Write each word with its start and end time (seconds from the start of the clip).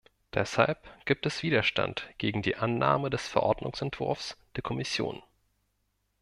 Deshalb 0.33 0.79
gibt 1.05 1.27
es 1.27 1.43
Widerstand 1.43 2.09
gegen 2.17 2.41
die 2.41 2.55
Annahme 2.55 3.11
des 3.11 3.27
Verordnungsentwurfs 3.27 4.35
der 4.55 4.63
Kommission. 4.63 5.21